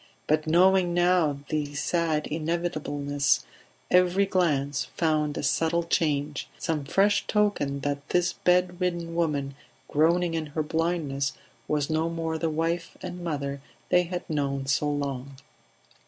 But 0.27 0.47
knowing 0.47 0.95
now 0.95 1.41
the 1.49 1.75
sad 1.75 2.25
inevitableness, 2.25 3.45
every 3.91 4.25
glance 4.25 4.85
found 4.97 5.37
a 5.37 5.43
subtle 5.43 5.83
change, 5.83 6.49
some 6.57 6.85
fresh 6.85 7.27
token 7.27 7.81
that 7.81 8.09
this 8.09 8.33
bed 8.33 8.81
ridden 8.81 9.13
woman 9.13 9.53
groaning 9.87 10.33
in 10.33 10.47
her 10.57 10.63
blindness 10.63 11.33
was 11.67 11.87
no 11.91 12.09
more 12.09 12.39
the 12.39 12.49
wife 12.49 12.97
and 13.03 13.23
mother 13.23 13.61
they 13.89 14.01
had 14.05 14.27
known 14.27 14.65
so 14.65 14.89
long. 14.89 15.35